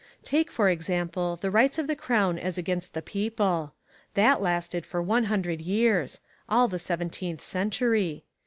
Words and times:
Take 0.23 0.49
for 0.49 0.67
example 0.67 1.35
the 1.35 1.51
rights 1.51 1.77
of 1.77 1.85
the 1.85 1.95
Crown 1.95 2.39
as 2.39 2.57
against 2.57 2.95
the 2.95 3.03
people. 3.03 3.73
That 4.15 4.41
lasted 4.41 4.83
for 4.83 4.99
one 4.99 5.25
hundred 5.25 5.61
years, 5.61 6.19
all 6.49 6.67
the 6.67 6.79
seventeenth 6.79 7.41
century. 7.41 8.23